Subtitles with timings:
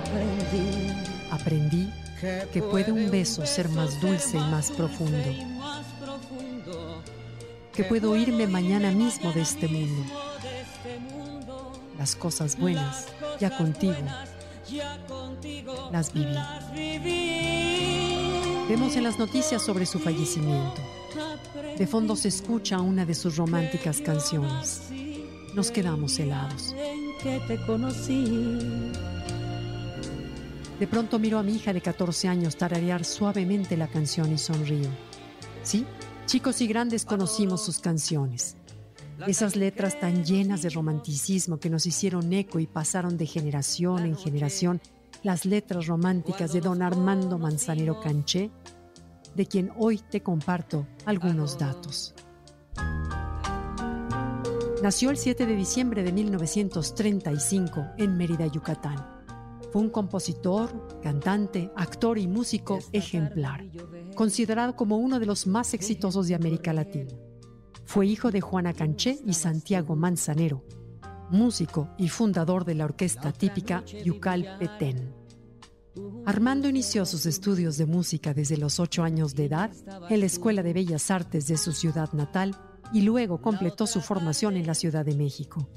[0.00, 0.92] Aprendí,
[1.30, 1.90] aprendí
[2.52, 5.20] que puede un beso ser más dulce y más profundo.
[7.72, 10.04] Que puedo irme mañana mismo de este mundo.
[11.96, 13.06] Las cosas buenas,
[13.40, 13.96] ya contigo,
[15.92, 16.36] las viví.
[18.68, 20.82] Vemos en las noticias sobre su fallecimiento.
[21.76, 24.82] De fondo se escucha una de sus románticas canciones.
[25.54, 26.74] Nos quedamos helados.
[27.22, 28.92] que te conocí.
[30.78, 34.88] De pronto miro a mi hija de 14 años tararear suavemente la canción y sonrío.
[35.64, 35.84] Sí,
[36.26, 38.56] chicos y grandes conocimos sus canciones.
[39.26, 44.16] Esas letras tan llenas de romanticismo que nos hicieron eco y pasaron de generación en
[44.16, 44.80] generación,
[45.24, 48.52] las letras románticas de don Armando Manzanero Canché,
[49.34, 52.14] de quien hoy te comparto algunos datos.
[54.80, 59.17] Nació el 7 de diciembre de 1935 en Mérida, Yucatán.
[59.70, 63.64] Fue un compositor, cantante, actor y músico ejemplar,
[64.14, 67.12] considerado como uno de los más exitosos de América Latina.
[67.84, 70.64] Fue hijo de Juana Canché y Santiago Manzanero,
[71.30, 75.14] músico y fundador de la orquesta típica Yucal Petén.
[76.26, 79.70] Armando inició sus estudios de música desde los ocho años de edad
[80.08, 82.54] en la Escuela de Bellas Artes de su ciudad natal
[82.92, 85.68] y luego completó su formación en la Ciudad de México.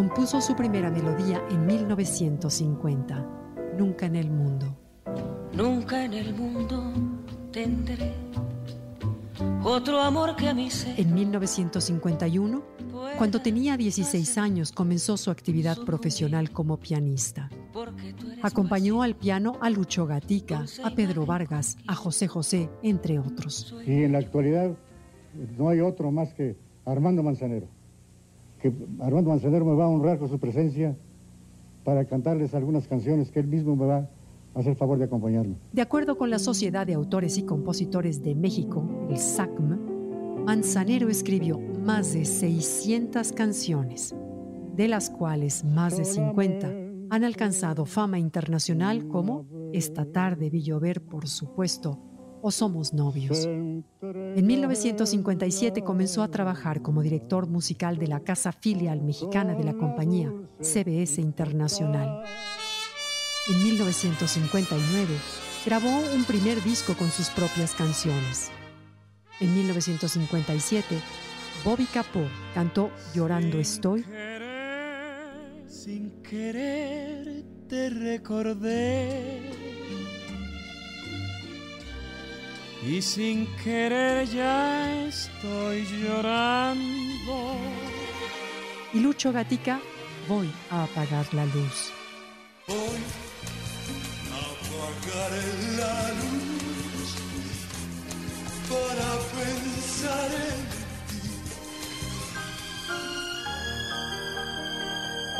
[0.00, 3.22] Compuso su primera melodía en 1950,
[3.76, 4.74] Nunca en el mundo.
[5.52, 6.90] Nunca en el mundo
[7.52, 8.14] tendré
[9.62, 10.98] otro amor que a mí se.
[10.98, 12.62] En 1951,
[13.18, 17.50] cuando tenía 16 años, comenzó su actividad profesional como pianista.
[18.40, 23.74] Acompañó al piano a Lucho Gatica, a Pedro Vargas, a José José, entre otros.
[23.86, 24.74] Y en la actualidad
[25.58, 26.56] no hay otro más que
[26.86, 27.68] Armando Manzanero.
[28.60, 30.96] Que Armando Manzanero me va a honrar con su presencia
[31.84, 34.08] para cantarles algunas canciones que él mismo me va
[34.54, 35.56] a hacer favor de acompañarme.
[35.72, 41.58] De acuerdo con la Sociedad de Autores y Compositores de México, el SACM, Manzanero escribió
[41.58, 44.14] más de 600 canciones,
[44.76, 46.70] de las cuales más de 50
[47.10, 51.98] han alcanzado fama internacional como Esta tarde vi llover, por supuesto,
[52.42, 53.46] o Somos novios.
[53.46, 59.74] En 1957 comenzó a trabajar como director musical de la casa filial mexicana de la
[59.74, 62.22] compañía CBS Internacional.
[63.48, 65.08] En 1959
[65.64, 68.50] grabó un primer disco con sus propias canciones.
[69.40, 71.00] En 1957,
[71.64, 72.22] Bobby Capó
[72.54, 74.04] cantó Llorando estoy.
[75.66, 79.69] Sin querer te recordé
[82.86, 87.56] y sin querer ya estoy llorando.
[88.92, 89.80] Y Lucho Gatica,
[90.28, 91.92] voy a apagar la luz.
[92.66, 93.00] Voy
[94.32, 95.32] a apagar
[95.76, 97.16] la luz
[98.68, 100.80] para pensar en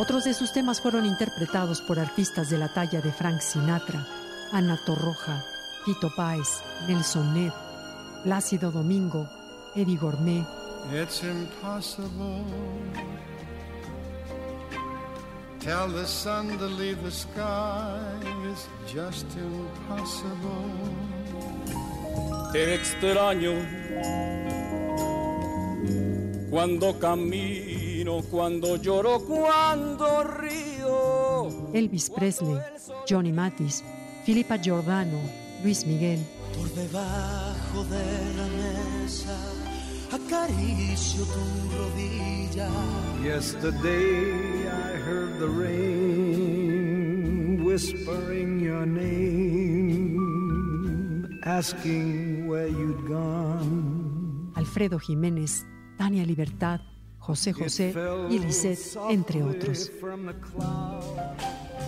[0.00, 4.06] Otros de sus temas fueron interpretados por artistas de la talla de Frank Sinatra,
[4.50, 5.44] Ana Torroja,
[5.84, 7.52] Tito Páez, Nelson Ned,
[8.22, 9.26] Plácido Domingo,
[9.74, 10.44] Eddie Gourmet.
[10.92, 12.44] It's impossible.
[15.60, 17.98] Tell the sun to leave the sky.
[18.50, 20.70] It's just impossible.
[22.52, 23.54] Te extraño
[26.50, 31.48] cuando camino, cuando lloro, cuando río.
[31.72, 32.58] Elvis Presley,
[33.06, 33.84] Johnny Mathis,
[34.24, 35.20] Filipa Giordano,
[35.62, 36.18] Luis Miguel.
[36.56, 39.36] Por debajo de la mesa
[40.12, 41.40] acaricio tu
[41.76, 42.68] rodilla.
[43.22, 46.90] Yesterday I heard the rain
[47.64, 50.18] whispering your name,
[51.44, 54.52] asking where you'd gone.
[54.56, 55.64] Alfredo Jiménez,
[55.96, 56.80] Tania Libertad,
[57.18, 57.94] José José
[58.30, 59.90] y Lisette, entre otros.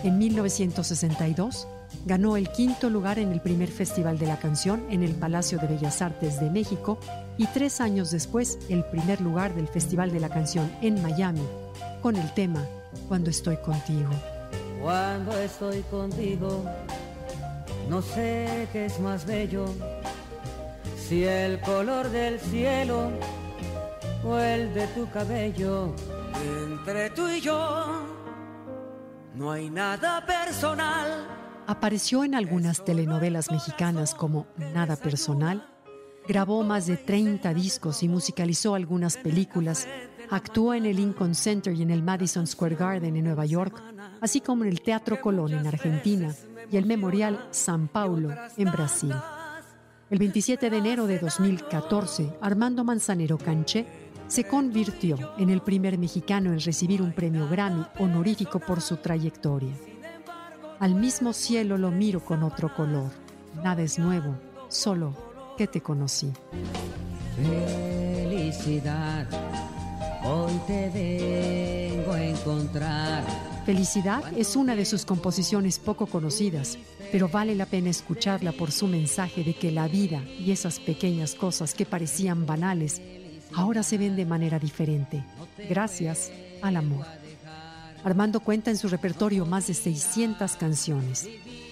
[0.05, 1.67] En 1962
[2.05, 5.69] Ganó el quinto lugar en el primer Festival de la Canción en el Palacio de
[5.69, 6.99] Bellas Artes de México
[7.39, 11.47] y tres años después el primer lugar del Festival de la Canción en Miami
[12.00, 12.67] con el tema
[13.09, 14.11] Cuando estoy contigo.
[14.83, 16.65] Cuando estoy contigo,
[17.89, 19.67] no sé qué es más bello,
[20.97, 23.11] si el color del cielo
[24.25, 25.95] o el de tu cabello.
[26.65, 28.03] Entre tú y yo
[29.35, 31.42] no hay nada personal.
[31.73, 35.67] Apareció en algunas telenovelas mexicanas como Nada Personal,
[36.29, 39.89] grabó más de 30 discos y musicalizó algunas películas,
[40.29, 43.83] actuó en el Lincoln Center y en el Madison Square Garden en Nueva York,
[44.21, 46.35] así como en el Teatro Colón en Argentina
[46.71, 49.15] y el Memorial San Paulo en Brasil.
[50.11, 53.87] El 27 de enero de 2014, Armando Manzanero Canché
[54.27, 59.73] se convirtió en el primer mexicano en recibir un premio Grammy honorífico por su trayectoria.
[60.81, 63.11] Al mismo cielo lo miro con otro color.
[63.63, 64.35] Nada es nuevo,
[64.69, 65.15] solo
[65.57, 66.33] que te conocí.
[67.37, 69.27] Felicidad,
[70.25, 73.25] hoy te vengo a encontrar.
[73.65, 76.79] Felicidad es una de sus composiciones poco conocidas,
[77.13, 81.35] pero vale la pena escucharla por su mensaje de que la vida y esas pequeñas
[81.35, 83.01] cosas que parecían banales
[83.55, 85.25] ahora se ven de manera diferente,
[85.69, 86.33] gracias
[86.63, 87.07] al amor.
[88.04, 91.28] Armando cuenta en su repertorio más de 600 canciones,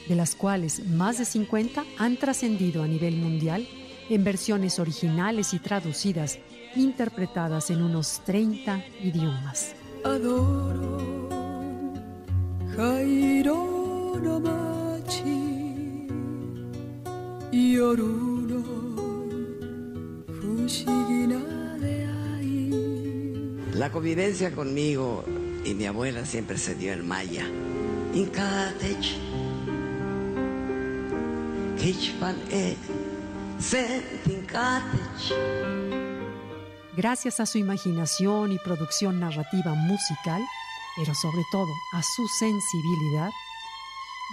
[0.09, 3.67] de las cuales más de 50 han trascendido a nivel mundial
[4.09, 6.39] en versiones originales y traducidas,
[6.77, 9.75] interpretadas en unos 30 idiomas.
[10.05, 11.29] Adoro
[12.77, 16.07] Jairo no machi,
[17.53, 18.63] yoruno
[20.41, 21.61] fushigina
[23.75, 25.25] la convivencia conmigo
[25.65, 27.47] y mi abuela siempre se dio en maya.
[32.51, 32.77] E,
[36.97, 40.43] Gracias a su imaginación y producción narrativa musical,
[40.97, 43.31] pero sobre todo a su sensibilidad,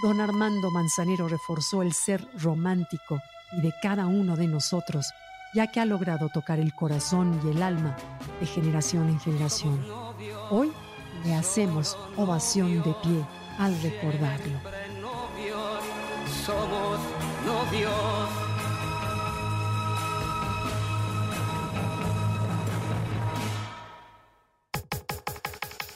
[0.02, 3.20] don Armando Manzanero reforzó el ser romántico
[3.52, 5.06] y de cada uno de nosotros
[5.54, 7.96] ya que ha logrado tocar el corazón y el alma
[8.40, 9.82] de generación en generación.
[10.50, 10.72] Hoy
[11.24, 13.26] le hacemos ovación de pie
[13.58, 14.60] al recordarlo.
[16.44, 16.98] Somos
[17.46, 17.92] novios.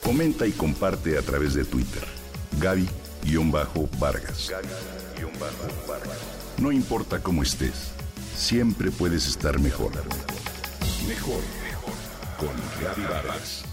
[0.03, 2.03] Comenta y comparte a través de Twitter.
[2.59, 4.51] Gaby-Vargas.
[4.51, 6.17] Gaby-Vargas.
[6.59, 7.93] No importa cómo estés
[8.35, 9.91] siempre puedes estar mejor.
[11.07, 11.93] Mejor, mejor.
[12.37, 13.63] Con Gaby Vargas.